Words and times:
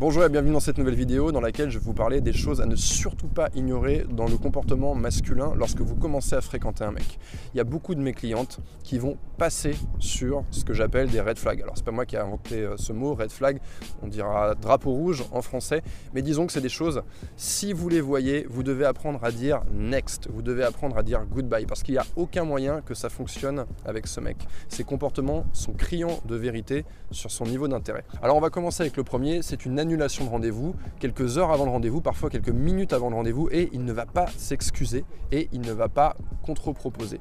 Bonjour 0.00 0.22
et 0.22 0.28
bienvenue 0.28 0.52
dans 0.52 0.60
cette 0.60 0.78
nouvelle 0.78 0.94
vidéo 0.94 1.32
dans 1.32 1.40
laquelle 1.40 1.70
je 1.70 1.78
vais 1.80 1.84
vous 1.84 1.92
parler 1.92 2.20
des 2.20 2.32
choses 2.32 2.60
à 2.60 2.66
ne 2.66 2.76
surtout 2.76 3.26
pas 3.26 3.48
ignorer 3.56 4.06
dans 4.08 4.28
le 4.28 4.38
comportement 4.38 4.94
masculin 4.94 5.52
lorsque 5.56 5.80
vous 5.80 5.96
commencez 5.96 6.36
à 6.36 6.40
fréquenter 6.40 6.84
un 6.84 6.92
mec. 6.92 7.18
Il 7.52 7.56
y 7.56 7.60
a 7.60 7.64
beaucoup 7.64 7.96
de 7.96 8.00
mes 8.00 8.12
clientes 8.12 8.60
qui 8.84 8.96
vont 9.00 9.18
passer 9.38 9.74
sur 9.98 10.44
ce 10.52 10.64
que 10.64 10.72
j'appelle 10.72 11.10
des 11.10 11.20
red 11.20 11.36
flags. 11.36 11.62
Alors 11.62 11.76
c'est 11.76 11.84
pas 11.84 11.90
moi 11.90 12.06
qui 12.06 12.14
ai 12.14 12.20
inventé 12.20 12.60
euh, 12.60 12.76
ce 12.76 12.92
mot, 12.92 13.16
red 13.16 13.32
flag, 13.32 13.58
on 14.00 14.06
dira 14.06 14.54
drapeau 14.54 14.92
rouge 14.92 15.24
en 15.32 15.42
français, 15.42 15.82
mais 16.14 16.22
disons 16.22 16.46
que 16.46 16.52
c'est 16.52 16.60
des 16.60 16.68
choses, 16.68 17.02
si 17.36 17.72
vous 17.72 17.88
les 17.88 18.00
voyez, 18.00 18.46
vous 18.48 18.62
devez 18.62 18.84
apprendre 18.84 19.18
à 19.24 19.32
dire 19.32 19.62
next, 19.72 20.28
vous 20.32 20.42
devez 20.42 20.62
apprendre 20.62 20.96
à 20.96 21.02
dire 21.02 21.26
goodbye, 21.28 21.66
parce 21.66 21.82
qu'il 21.82 21.94
n'y 21.94 22.00
a 22.00 22.06
aucun 22.14 22.44
moyen 22.44 22.82
que 22.82 22.94
ça 22.94 23.08
fonctionne 23.08 23.66
avec 23.84 24.06
ce 24.06 24.20
mec. 24.20 24.36
Ses 24.68 24.84
comportements 24.84 25.44
sont 25.52 25.72
criants 25.72 26.20
de 26.24 26.36
vérité 26.36 26.84
sur 27.10 27.32
son 27.32 27.46
niveau 27.46 27.66
d'intérêt. 27.66 28.04
Alors 28.22 28.36
on 28.36 28.40
va 28.40 28.50
commencer 28.50 28.84
avec 28.84 28.96
le 28.96 29.02
premier, 29.02 29.42
c'est 29.42 29.66
une 29.66 29.80
annulation 29.88 30.26
de 30.26 30.30
rendez-vous, 30.30 30.74
quelques 31.00 31.38
heures 31.38 31.50
avant 31.50 31.64
le 31.64 31.70
rendez-vous, 31.70 32.02
parfois 32.02 32.28
quelques 32.28 32.50
minutes 32.50 32.92
avant 32.92 33.08
le 33.08 33.16
rendez-vous, 33.16 33.48
et 33.50 33.70
il 33.72 33.84
ne 33.84 33.92
va 33.92 34.04
pas 34.04 34.26
s'excuser 34.36 35.04
et 35.32 35.48
il 35.52 35.62
ne 35.62 35.72
va 35.72 35.88
pas 35.88 36.14
contre-proposer. 36.44 37.20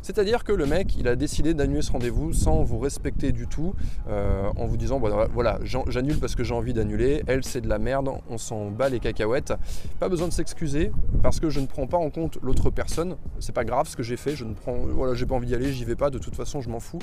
C'est-à-dire 0.00 0.44
que 0.44 0.52
le 0.52 0.66
mec, 0.66 0.96
il 0.96 1.08
a 1.08 1.16
décidé 1.16 1.52
d'annuler 1.52 1.82
ce 1.82 1.92
rendez-vous 1.92 2.32
sans 2.32 2.62
vous 2.62 2.78
respecter 2.78 3.32
du 3.32 3.46
tout, 3.46 3.74
euh, 4.08 4.48
en 4.56 4.64
vous 4.64 4.76
disant 4.78 4.98
voilà, 4.98 5.58
j'annule 5.88 6.18
parce 6.18 6.34
que 6.34 6.44
j'ai 6.44 6.54
envie 6.54 6.72
d'annuler, 6.72 7.22
elle 7.26 7.44
c'est 7.44 7.60
de 7.60 7.68
la 7.68 7.78
merde, 7.78 8.08
on 8.30 8.38
s'en 8.38 8.70
bat 8.70 8.88
les 8.88 9.00
cacahuètes. 9.00 9.52
Pas 10.00 10.08
besoin 10.08 10.28
de 10.28 10.32
s'excuser 10.32 10.90
parce 11.22 11.38
que 11.38 11.50
je 11.50 11.60
ne 11.60 11.66
prends 11.66 11.86
pas 11.86 11.98
en 11.98 12.08
compte 12.08 12.38
l'autre 12.42 12.70
personne. 12.70 13.16
C'est 13.40 13.54
pas 13.54 13.64
grave 13.64 13.88
ce 13.88 13.96
que 13.96 14.02
j'ai 14.02 14.16
fait, 14.16 14.36
je 14.36 14.44
ne 14.44 14.54
prends, 14.54 14.76
voilà, 14.76 15.14
j'ai 15.14 15.26
pas 15.26 15.34
envie 15.34 15.48
d'y 15.48 15.54
aller, 15.54 15.72
j'y 15.72 15.84
vais 15.84 15.96
pas, 15.96 16.08
de 16.08 16.18
toute 16.18 16.34
façon 16.34 16.60
je 16.60 16.70
m'en 16.70 16.80
fous. 16.80 17.00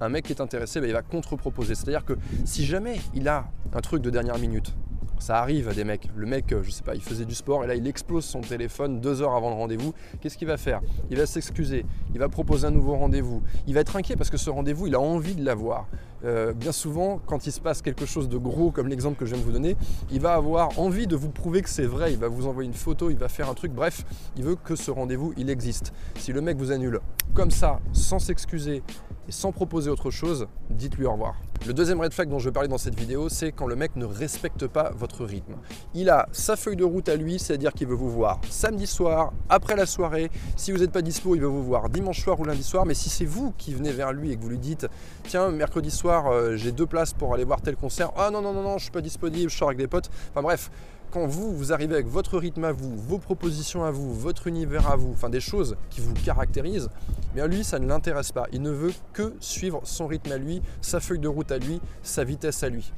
Un 0.00 0.08
mec 0.08 0.24
qui 0.26 0.32
est 0.32 0.40
intéressé, 0.40 0.80
bah, 0.80 0.86
il 0.86 0.92
va 0.92 1.02
contre-proposer. 1.02 1.74
C'est-à-dire 1.74 2.04
que 2.04 2.14
si 2.44 2.64
jamais 2.64 3.00
il 3.14 3.28
a 3.28 3.46
un 3.72 3.80
truc 3.80 4.02
de 4.02 4.10
dernière 4.10 4.38
minute, 4.38 4.74
ça 5.18 5.38
arrive 5.38 5.68
à 5.68 5.74
des 5.74 5.84
mecs. 5.84 6.08
Le 6.14 6.26
mec, 6.26 6.52
euh, 6.52 6.62
je 6.62 6.70
sais 6.70 6.82
pas, 6.82 6.94
il 6.94 7.02
faisait 7.02 7.24
du 7.24 7.34
sport 7.34 7.64
et 7.64 7.66
là 7.66 7.74
il 7.74 7.86
explose 7.86 8.24
son 8.24 8.40
téléphone 8.40 9.00
deux 9.00 9.22
heures 9.22 9.34
avant 9.34 9.48
le 9.48 9.54
rendez-vous. 9.54 9.94
Qu'est-ce 10.20 10.36
qu'il 10.36 10.48
va 10.48 10.56
faire? 10.56 10.80
Il 11.10 11.16
va 11.16 11.26
s'excuser, 11.26 11.86
il 12.12 12.18
va 12.18 12.28
proposer 12.28 12.66
un 12.66 12.70
nouveau 12.70 12.94
rendez-vous. 12.96 13.42
Il 13.66 13.74
va 13.74 13.80
être 13.80 13.96
inquiet 13.96 14.16
parce 14.16 14.30
que 14.30 14.36
ce 14.36 14.50
rendez-vous, 14.50 14.86
il 14.86 14.94
a 14.94 15.00
envie 15.00 15.34
de 15.34 15.44
l'avoir. 15.44 15.86
Euh, 16.24 16.52
bien 16.52 16.72
souvent, 16.72 17.20
quand 17.26 17.46
il 17.46 17.52
se 17.52 17.60
passe 17.60 17.82
quelque 17.82 18.06
chose 18.06 18.28
de 18.28 18.38
gros, 18.38 18.70
comme 18.70 18.88
l'exemple 18.88 19.18
que 19.18 19.26
je 19.26 19.34
viens 19.34 19.40
de 19.40 19.46
vous 19.46 19.52
donner, 19.52 19.76
il 20.10 20.20
va 20.20 20.34
avoir 20.34 20.78
envie 20.78 21.06
de 21.06 21.16
vous 21.16 21.30
prouver 21.30 21.62
que 21.62 21.68
c'est 21.68 21.86
vrai. 21.86 22.12
Il 22.12 22.18
va 22.18 22.28
vous 22.28 22.46
envoyer 22.46 22.68
une 22.68 22.74
photo, 22.74 23.10
il 23.10 23.18
va 23.18 23.28
faire 23.28 23.48
un 23.48 23.54
truc. 23.54 23.72
Bref, 23.72 24.04
il 24.36 24.44
veut 24.44 24.56
que 24.56 24.74
ce 24.74 24.90
rendez-vous, 24.90 25.32
il 25.36 25.50
existe. 25.50 25.92
Si 26.18 26.32
le 26.32 26.40
mec 26.40 26.56
vous 26.56 26.72
annule 26.72 27.00
comme 27.34 27.50
ça, 27.50 27.80
sans 27.92 28.18
s'excuser 28.18 28.82
et 29.28 29.32
sans 29.32 29.52
proposer 29.52 29.90
autre 29.90 30.10
chose, 30.10 30.46
dites-lui 30.70 31.06
au 31.06 31.12
revoir. 31.12 31.34
Le 31.66 31.72
deuxième 31.72 32.00
red 32.00 32.12
flag 32.12 32.28
dont 32.28 32.38
je 32.38 32.50
vais 32.50 32.52
parler 32.52 32.68
dans 32.68 32.78
cette 32.78 32.98
vidéo, 32.98 33.30
c'est 33.30 33.50
quand 33.50 33.66
le 33.66 33.74
mec 33.74 33.96
ne 33.96 34.04
respecte 34.04 34.66
pas 34.66 34.90
votre 34.94 35.24
rythme. 35.24 35.54
Il 35.94 36.10
a 36.10 36.28
sa 36.32 36.56
feuille 36.56 36.76
de 36.76 36.84
route 36.84 37.08
à 37.08 37.16
lui, 37.16 37.38
c'est-à-dire 37.38 37.72
qu'il 37.72 37.88
veut 37.88 37.94
vous 37.94 38.10
voir 38.10 38.40
samedi 38.50 38.86
soir, 38.86 39.32
après 39.48 39.74
la 39.74 39.86
soirée. 39.86 40.30
Si 40.56 40.72
vous 40.72 40.78
n'êtes 40.78 40.92
pas 40.92 41.00
dispo, 41.00 41.34
il 41.34 41.40
veut 41.40 41.46
vous 41.46 41.64
voir 41.64 41.88
dimanche 41.88 42.22
soir 42.22 42.38
ou 42.38 42.44
lundi 42.44 42.62
soir. 42.62 42.84
Mais 42.84 42.92
si 42.92 43.08
c'est 43.08 43.24
vous 43.24 43.54
qui 43.56 43.72
venez 43.72 43.92
vers 43.92 44.12
lui 44.12 44.30
et 44.30 44.36
que 44.36 44.42
vous 44.42 44.50
lui 44.50 44.58
dites 44.58 44.86
Tiens, 45.26 45.50
mercredi 45.50 45.90
soir, 45.90 46.26
euh, 46.26 46.56
j'ai 46.56 46.72
deux 46.72 46.86
places 46.86 47.14
pour 47.14 47.32
aller 47.32 47.44
voir 47.44 47.62
tel 47.62 47.76
concert. 47.76 48.12
Ah 48.16 48.30
non, 48.30 48.42
non, 48.42 48.52
non, 48.52 48.62
non, 48.62 48.76
je 48.76 48.84
suis 48.84 48.92
pas 48.92 49.00
disponible, 49.00 49.50
je 49.50 49.56
sors 49.56 49.68
avec 49.68 49.78
des 49.78 49.86
potes. 49.86 50.10
Enfin 50.30 50.42
bref, 50.42 50.70
quand 51.14 51.26
vous, 51.28 51.56
vous 51.56 51.72
arrivez 51.72 51.94
avec 51.94 52.08
votre 52.08 52.38
rythme 52.38 52.64
à 52.64 52.72
vous, 52.72 52.96
vos 52.96 53.18
propositions 53.18 53.84
à 53.84 53.92
vous, 53.92 54.12
votre 54.12 54.48
univers 54.48 54.90
à 54.90 54.96
vous, 54.96 55.12
enfin 55.12 55.30
des 55.30 55.40
choses 55.40 55.76
qui 55.88 56.00
vous 56.00 56.12
caractérisent, 56.12 56.90
bien 57.36 57.46
lui, 57.46 57.62
ça 57.62 57.78
ne 57.78 57.86
l'intéresse 57.86 58.32
pas. 58.32 58.48
Il 58.52 58.62
ne 58.62 58.72
veut 58.72 58.92
que 59.12 59.32
suivre 59.38 59.80
son 59.84 60.08
rythme 60.08 60.32
à 60.32 60.38
lui, 60.38 60.60
sa 60.80 60.98
feuille 60.98 61.20
de 61.20 61.28
route 61.28 61.52
à 61.52 61.58
lui, 61.58 61.80
sa 62.02 62.24
vitesse 62.24 62.64
à 62.64 62.68
lui. 62.68 62.92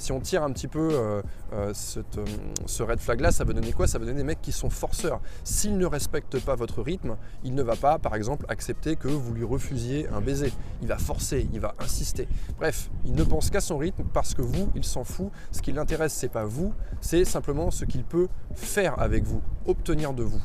Si 0.00 0.12
on 0.12 0.20
tire 0.20 0.42
un 0.42 0.50
petit 0.50 0.66
peu 0.66 0.88
euh, 0.92 1.22
euh, 1.52 1.74
euh, 2.16 2.24
ce 2.64 2.82
red 2.82 3.00
flag 3.00 3.20
là, 3.20 3.30
ça 3.30 3.44
veut 3.44 3.52
donner 3.52 3.72
quoi? 3.72 3.86
Ça 3.86 3.98
veut 3.98 4.06
donner 4.06 4.16
des 4.16 4.24
mecs 4.24 4.40
qui 4.40 4.50
sont 4.50 4.70
forceurs. 4.70 5.20
S'il 5.44 5.76
ne 5.76 5.84
respecte 5.84 6.40
pas 6.40 6.54
votre 6.54 6.80
rythme, 6.80 7.16
il 7.44 7.54
ne 7.54 7.62
va 7.62 7.76
pas, 7.76 7.98
par 7.98 8.14
exemple, 8.14 8.46
accepter 8.48 8.96
que 8.96 9.08
vous 9.08 9.34
lui 9.34 9.44
refusiez 9.44 10.08
un 10.08 10.22
baiser. 10.22 10.54
Il 10.80 10.88
va 10.88 10.96
forcer, 10.96 11.46
il 11.52 11.60
va 11.60 11.74
insister. 11.80 12.26
Bref, 12.58 12.90
il 13.04 13.14
ne 13.14 13.24
pense 13.24 13.50
qu'à 13.50 13.60
son 13.60 13.76
rythme 13.76 14.04
parce 14.10 14.32
que 14.32 14.40
vous, 14.40 14.70
il 14.74 14.84
s'en 14.84 15.04
fout. 15.04 15.30
Ce 15.52 15.60
qui 15.60 15.72
l'intéresse, 15.72 16.14
c'est 16.14 16.30
pas 16.30 16.44
vous, 16.44 16.72
c'est 17.02 17.26
simplement 17.26 17.70
ce 17.70 17.84
qu'il 17.84 18.04
peut 18.04 18.28
faire 18.54 18.98
avec 18.98 19.24
vous, 19.24 19.42
obtenir 19.66 20.14
de 20.14 20.22
vous. 20.22 20.40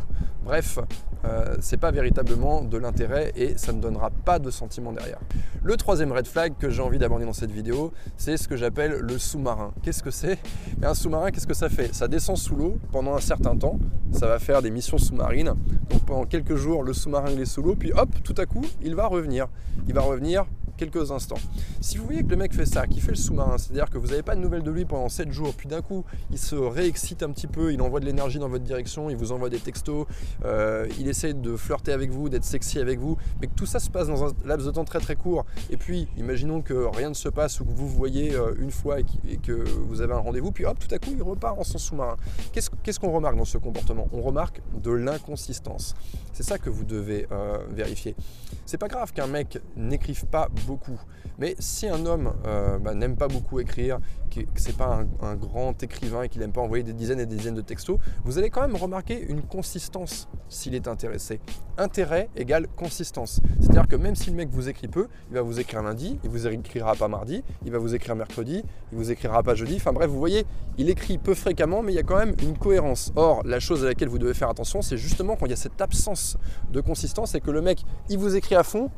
Bref, 0.46 0.78
euh, 1.26 1.56
c'est 1.60 1.78
pas 1.78 1.90
véritablement 1.90 2.62
de 2.62 2.78
l'intérêt 2.78 3.34
et 3.36 3.58
ça 3.58 3.74
ne 3.74 3.82
donnera 3.82 4.12
pas 4.12 4.38
de 4.38 4.52
sentiment 4.52 4.94
derrière. 4.94 5.20
Le 5.64 5.76
troisième 5.76 6.12
red 6.12 6.28
flag 6.28 6.54
que 6.60 6.70
j'ai 6.70 6.84
envie 6.84 7.00
d'aborder 7.00 7.26
dans 7.26 7.34
cette 7.34 7.50
vidéo, 7.50 7.92
c'est 8.16 8.38
ce 8.38 8.48
que 8.48 8.56
j'appelle 8.56 9.00
le 9.00 9.18
sous-marin. 9.18 9.74
Qu'est-ce 9.82 10.04
que 10.04 10.12
c'est? 10.12 10.38
Un 10.84 10.94
sous-marin, 10.94 11.32
qu'est-ce 11.32 11.48
que 11.48 11.56
ça 11.56 11.68
fait? 11.68 11.96
Ça 11.96 12.08
descend 12.08 12.38
sous 12.38 12.56
l'eau 12.56 12.78
pendant 12.92 13.16
un 13.16 13.22
certain 13.22 13.58
temps, 13.58 13.80
ça 14.12 14.28
va 14.28 14.38
faire 14.38 14.62
des 14.62 14.70
missions 14.70 15.00
sous-marines. 15.00 15.56
Donc 15.90 16.06
pendant 16.06 16.26
quelques 16.26 16.56
jours, 16.56 16.84
le 16.84 16.94
sous-marin 16.94 17.32
il 17.32 17.42
est 17.42 17.46
sous 17.46 17.64
l'eau, 17.64 17.76
puis 17.76 17.92
hop, 17.94 18.10
tout 18.24 18.36
à 18.38 18.46
coup, 18.46 18.62
il 18.84 18.94
va 18.94 19.08
revenir. 19.08 19.48
Il 19.88 19.96
va 19.96 20.02
revenir 20.02 20.46
quelques 20.78 21.12
instants. 21.12 21.38
Si 21.82 21.98
vous 21.98 22.06
voyez 22.06 22.24
que 22.24 22.30
le 22.30 22.38
mec 22.38 22.54
fait 22.54 22.66
ça, 22.66 22.88
qu'il 22.88 23.02
fait 23.02 23.12
le 23.12 23.18
sous-marin, 23.18 23.58
c'est-à-dire 23.58 23.90
que 23.90 23.98
vous 23.98 24.08
n'avez 24.08 24.24
pas 24.24 24.36
de 24.36 24.42
nouvelles 24.42 24.64
de 24.64 24.72
lui 24.72 24.86
pendant 24.86 25.10
7 25.10 25.32
jours, 25.32 25.54
puis 25.56 25.68
d'un 25.68 25.82
coup 25.82 26.04
il 26.32 26.38
se 26.38 26.56
réexcite 26.56 27.24
un 27.24 27.32
petit 27.32 27.48
peu, 27.48 27.74
il 27.74 27.82
envoie 27.82 28.00
de 28.00 28.06
l'énergie 28.06 28.40
dans 28.40 28.50
votre 28.50 28.64
direction, 28.64 29.10
il 29.10 29.16
vous 29.16 29.32
envoie 29.32 29.50
des 29.50 29.60
textos, 29.60 30.06
euh, 30.44 30.88
il 31.00 31.08
essaie 31.08 31.34
de 31.34 31.56
flirter 31.56 31.92
avec 31.92 32.12
vous, 32.12 32.30
d'être 32.30 32.46
sexy 32.46 32.80
avec 32.80 33.00
vous, 33.00 33.18
mais 33.42 33.48
que 33.48 33.56
tout 33.56 33.66
ça 33.66 33.80
se 33.80 33.90
passe 33.90 34.08
dans 34.08 34.24
un 34.26 34.34
laps 34.46 34.66
de 34.66 34.72
temps 34.72 34.86
très 34.86 35.00
très 35.00 35.16
court, 35.16 35.46
et 35.70 35.78
puis 35.78 36.08
imaginons 36.18 36.62
que 36.62 36.74
rien 36.74 37.10
ne 37.10 37.14
se 37.14 37.30
passe 37.30 37.60
ou 37.60 37.66
que 37.66 37.74
vous 37.74 37.88
voyez 37.88 38.34
euh, 38.36 38.54
une 38.60 38.72
fois 38.72 39.00
et 39.00 39.38
que 39.38 39.52
vous 39.52 40.02
avez 40.02 40.14
un 40.14 40.20
rendez-vous, 40.20 40.52
puis 40.52 40.66
hop, 40.66 40.78
tout 40.80 40.94
à 40.94 41.00
coup 41.00 41.12
il 41.16 41.22
repart 41.22 41.58
en 41.60 41.64
son 41.64 41.78
sous-marin. 41.78 42.18
Qu'est-ce 42.52 43.00
qu'on 43.00 43.12
remarque 43.12 43.38
dans 43.38 43.46
ce 43.46 43.58
comportement? 43.58 44.08
On 44.12 44.22
remarque 44.22 44.62
de 44.82 44.92
l'inconsistance. 44.92 45.96
C'est 46.34 46.44
ça 46.44 46.58
que 46.58 46.70
vous 46.70 46.84
devez 46.84 47.28
euh, 47.32 47.58
vérifier. 47.72 48.16
C'est 48.66 48.78
pas 48.78 48.88
grave 48.88 49.14
qu'un 49.14 49.28
mec 49.28 49.60
n'écrive 49.76 50.26
pas 50.26 50.50
beaucoup. 50.66 51.00
Mais 51.38 51.56
si 51.60 51.88
un 51.88 52.06
homme 52.06 52.34
euh, 52.46 52.80
bah, 52.80 52.94
n'aime 52.94 53.16
pas 53.16 53.28
beaucoup 53.28 53.60
écrire, 53.60 54.00
que, 54.30 54.42
c'est 54.56 54.78
pas 54.78 55.06
un, 55.22 55.36
grand 55.36 55.82
écrivain 55.84 56.24
et 56.24 56.30
qu'il 56.30 56.42
n'aime 56.42 56.52
pas 56.52 56.62
envoyer 56.62 56.84
des 56.84 56.94
dizaines 56.94 57.20
et 57.20 57.26
des 57.26 57.36
dizaines 57.36 57.56
de 57.56 57.62
textos, 57.62 57.98
vous 58.24 58.38
allez 58.38 58.50
quand 58.50 58.62
même 58.62 58.76
remarquer 58.76 59.20
une 59.20 59.42
consistance 59.42 60.28
s'il 60.50 60.76
est 60.76 60.88
intéressé. 60.88 61.40
Intérêt 61.78 62.30
égale 62.36 62.68
consistance. 62.68 63.42
C'est-à-dire 63.60 63.88
que 63.88 63.96
même 63.96 64.16
si 64.16 64.30
le 64.30 64.36
mec 64.36 64.50
vous 64.50 64.70
écrit 64.70 64.88
peu, 64.88 65.08
il 65.30 65.36
va 65.36 65.42
vous 65.42 65.60
écrire 65.60 65.84
lundi, 65.84 66.20
il 66.24 66.30
vous 66.30 66.48
écrira 66.48 66.96
pas 66.96 67.08
mardi, 67.08 67.44
il 67.66 67.72
va 67.72 67.78
vous 67.78 67.96
écrire 67.96 68.16
mercredi, 68.16 68.64
il 68.92 68.98
vous 68.98 69.12
écrira 69.12 69.44
pas 69.44 69.56
jeudi. 69.56 69.76
Enfin 69.76 69.94
bref, 69.94 70.10
vous 70.10 70.20
voyez, 70.20 70.46
il 70.78 70.90
écrit 70.90 71.18
peu 71.18 71.34
fréquemment, 71.34 71.82
mais 71.82 71.92
il 71.92 71.96
y 71.96 72.00
a 72.00 72.04
quand 72.04 72.18
même 72.18 72.36
une 72.42 72.58
cohérence. 72.58 73.12
Or, 73.16 73.42
la 73.46 73.60
chose 73.60 73.84
à 73.84 73.88
laquelle 73.88 74.10
vous 74.10 74.20
devez 74.20 74.34
faire 74.34 74.50
attention, 74.50 74.82
c'est 74.82 74.98
justement 74.98 75.36
quand 75.36 75.46
il 75.46 75.52
y 75.52 75.54
a 75.54 75.58
cette 75.58 75.82
absence 75.82 76.38
de 76.72 76.82
consistance 76.82 77.36
et 77.36 77.42
que 77.42 77.52
le 77.52 77.62
mec, 77.62 77.84
il 78.10 78.18
vous 78.18 78.36
écrit 78.36 78.56
à 78.56 78.64
fond, 78.64 78.90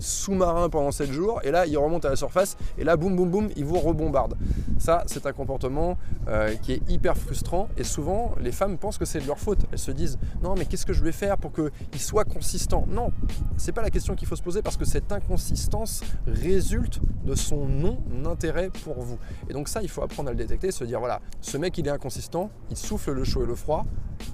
sous-marin 0.00 0.68
pendant 0.68 0.90
7 0.90 1.12
jours 1.12 1.40
et 1.44 1.50
là 1.50 1.66
il 1.66 1.76
remonte 1.78 2.04
à 2.04 2.10
la 2.10 2.16
surface 2.16 2.56
et 2.78 2.84
là 2.84 2.96
boum 2.96 3.14
boum 3.14 3.30
boum 3.30 3.48
il 3.56 3.64
vous 3.64 3.78
rebombarde. 3.78 4.34
Ça 4.78 5.04
c'est 5.06 5.26
un 5.26 5.32
comportement 5.32 5.96
euh, 6.28 6.54
qui 6.56 6.72
est 6.72 6.90
hyper 6.90 7.16
frustrant 7.16 7.68
et 7.76 7.84
souvent 7.84 8.34
les 8.40 8.52
femmes 8.52 8.78
pensent 8.78 8.98
que 8.98 9.04
c'est 9.04 9.20
de 9.20 9.26
leur 9.26 9.38
faute. 9.38 9.60
Elles 9.72 9.78
se 9.78 9.90
disent 9.90 10.18
non 10.42 10.54
mais 10.56 10.64
qu'est-ce 10.64 10.86
que 10.86 10.92
je 10.92 11.02
vais 11.02 11.12
faire 11.12 11.38
pour 11.38 11.52
qu'il 11.52 12.00
soit 12.00 12.24
consistant? 12.24 12.86
Non, 12.88 13.12
c'est 13.56 13.72
pas 13.72 13.82
la 13.82 13.90
question 13.90 14.14
qu'il 14.14 14.26
faut 14.26 14.36
se 14.36 14.42
poser 14.42 14.62
parce 14.62 14.76
que 14.76 14.84
cette 14.84 15.12
inconsistance 15.12 16.02
résulte 16.26 17.00
de 17.24 17.34
son 17.34 17.66
non-intérêt 17.66 18.70
pour 18.84 19.00
vous. 19.00 19.18
Et 19.48 19.52
donc 19.52 19.68
ça 19.68 19.82
il 19.82 19.88
faut 19.88 20.02
apprendre 20.02 20.28
à 20.28 20.32
le 20.32 20.38
détecter, 20.38 20.70
se 20.70 20.84
dire 20.84 20.98
voilà 20.98 21.20
ce 21.40 21.56
mec 21.56 21.76
il 21.78 21.86
est 21.86 21.90
inconsistant, 21.90 22.50
il 22.70 22.76
souffle 22.76 23.12
le 23.12 23.24
chaud 23.24 23.42
et 23.42 23.46
le 23.46 23.54
froid, 23.54 23.84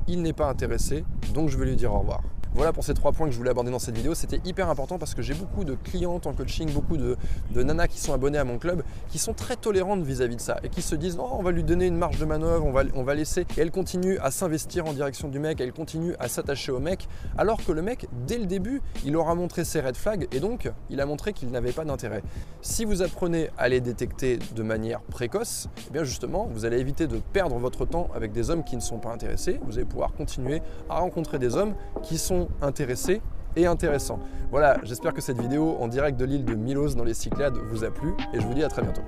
il 0.06 0.22
n'est 0.22 0.32
pas 0.32 0.48
intéressé 0.48 1.04
donc 1.34 1.48
je 1.48 1.58
vais 1.58 1.66
lui 1.66 1.76
dire 1.76 1.92
au 1.92 1.98
revoir. 1.98 2.22
Voilà 2.56 2.72
pour 2.72 2.84
ces 2.84 2.94
trois 2.94 3.12
points 3.12 3.26
que 3.26 3.32
je 3.34 3.36
voulais 3.36 3.50
aborder 3.50 3.70
dans 3.70 3.78
cette 3.78 3.94
vidéo. 3.94 4.14
C'était 4.14 4.40
hyper 4.46 4.70
important 4.70 4.98
parce 4.98 5.14
que 5.14 5.20
j'ai 5.20 5.34
beaucoup 5.34 5.62
de 5.62 5.74
clientes 5.74 6.26
en 6.26 6.32
coaching, 6.32 6.72
beaucoup 6.72 6.96
de, 6.96 7.14
nanas 7.54 7.86
qui 7.86 8.00
sont 8.00 8.14
abonnées 8.14 8.38
à 8.38 8.44
mon 8.44 8.56
club, 8.56 8.82
qui 9.10 9.18
sont 9.18 9.34
très 9.34 9.56
tolérantes 9.56 10.02
vis-à-vis 10.02 10.36
de 10.36 10.40
ça 10.40 10.58
et 10.62 10.70
qui 10.70 10.80
se 10.80 10.94
disent 10.94 11.18
non, 11.18 11.28
on 11.32 11.42
va 11.42 11.50
lui 11.50 11.62
donner 11.62 11.84
une 11.84 11.98
marge 11.98 12.18
de 12.18 12.24
manœuvre, 12.24 12.64
on 12.64 12.72
va, 12.72 12.84
on 12.94 13.02
va 13.02 13.14
laisser. 13.14 13.42
Et 13.58 13.60
elles 13.60 13.70
continuent 13.70 14.16
à 14.22 14.30
s'investir 14.30 14.86
en 14.86 14.94
direction 14.94 15.28
du 15.28 15.38
mec, 15.38 15.60
elles 15.60 15.74
continuent 15.74 16.14
à 16.18 16.28
s'attacher 16.28 16.72
au 16.72 16.78
mec, 16.78 17.08
alors 17.36 17.62
que 17.62 17.72
le 17.72 17.82
mec, 17.82 18.08
dès 18.26 18.38
le 18.38 18.46
début, 18.46 18.80
il 19.04 19.18
aura 19.18 19.34
montré 19.34 19.62
ses 19.66 19.82
red 19.82 19.94
flags 19.94 20.26
et 20.32 20.40
donc 20.40 20.72
il 20.88 21.02
a 21.02 21.04
montré 21.04 21.34
qu'il 21.34 21.50
n'avait 21.50 21.72
pas 21.72 21.84
d'intérêt. 21.84 22.22
Si 22.62 22.86
vous 22.86 23.02
apprenez 23.02 23.50
à 23.58 23.68
les 23.68 23.82
détecter 23.82 24.38
de 24.54 24.62
manière 24.62 25.02
précoce, 25.02 25.68
eh 25.88 25.92
bien 25.92 26.04
justement, 26.04 26.48
vous 26.50 26.64
allez 26.64 26.78
éviter 26.78 27.06
de 27.06 27.18
perdre 27.34 27.58
votre 27.58 27.84
temps 27.84 28.08
avec 28.14 28.32
des 28.32 28.48
hommes 28.48 28.64
qui 28.64 28.76
ne 28.76 28.80
sont 28.80 28.96
pas 28.96 29.10
intéressés. 29.10 29.60
Vous 29.66 29.76
allez 29.76 29.84
pouvoir 29.84 30.14
continuer 30.14 30.62
à 30.88 31.00
rencontrer 31.00 31.38
des 31.38 31.54
hommes 31.54 31.74
qui 32.02 32.16
sont 32.16 32.45
intéressé 32.62 33.20
et 33.56 33.66
intéressant. 33.66 34.18
Voilà, 34.50 34.78
j'espère 34.84 35.12
que 35.12 35.20
cette 35.20 35.40
vidéo 35.40 35.76
en 35.80 35.88
direct 35.88 36.18
de 36.18 36.24
l'île 36.24 36.44
de 36.44 36.54
Milos 36.54 36.94
dans 36.94 37.04
les 37.04 37.14
Cyclades 37.14 37.56
vous 37.70 37.84
a 37.84 37.90
plu 37.90 38.14
et 38.32 38.40
je 38.40 38.46
vous 38.46 38.54
dis 38.54 38.62
à 38.62 38.68
très 38.68 38.82
bientôt. 38.82 39.02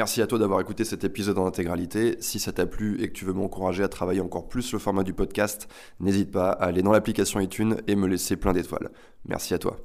Merci 0.00 0.22
à 0.22 0.26
toi 0.26 0.38
d'avoir 0.38 0.62
écouté 0.62 0.86
cet 0.86 1.04
épisode 1.04 1.36
en 1.36 1.44
intégralité. 1.44 2.16
Si 2.20 2.38
ça 2.38 2.52
t'a 2.52 2.64
plu 2.64 3.02
et 3.02 3.08
que 3.08 3.12
tu 3.12 3.26
veux 3.26 3.34
m'encourager 3.34 3.82
à 3.82 3.88
travailler 3.90 4.22
encore 4.22 4.48
plus 4.48 4.72
le 4.72 4.78
format 4.78 5.02
du 5.02 5.12
podcast, 5.12 5.68
n'hésite 6.00 6.30
pas 6.30 6.48
à 6.52 6.68
aller 6.68 6.80
dans 6.80 6.92
l'application 6.92 7.38
iTunes 7.38 7.76
et 7.86 7.96
me 7.96 8.06
laisser 8.06 8.38
plein 8.38 8.54
d'étoiles. 8.54 8.88
Merci 9.26 9.52
à 9.52 9.58
toi. 9.58 9.76